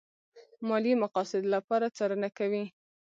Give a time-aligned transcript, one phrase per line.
[0.67, 2.63] ماليې مقاصدو لپاره څارنه کوي.